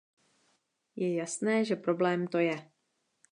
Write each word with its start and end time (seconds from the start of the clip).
Je 0.95 1.13
jasné, 1.15 1.65
že 1.65 1.75
problém 1.75 2.27
to 2.27 2.37
je. 2.37 2.71